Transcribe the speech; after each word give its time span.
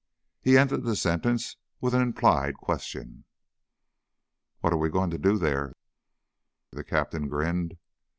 He 0.41 0.57
ended 0.57 0.83
the 0.83 0.95
sentence 0.95 1.57
with 1.79 1.93
an 1.93 2.01
implied 2.01 2.55
question. 2.57 3.23
"What 4.61 4.73
are 4.73 4.77
we 4.79 4.89
going 4.89 5.11
to 5.11 5.19
do 5.19 5.37
there?" 5.37 5.75
The 6.71 6.83
captain 6.83 7.27
grinned. 7.27 7.77